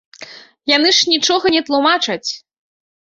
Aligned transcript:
Яны 0.75 0.89
ж 0.99 1.11
нічога 1.13 1.45
не 1.57 1.61
тлумачаць! 1.67 2.29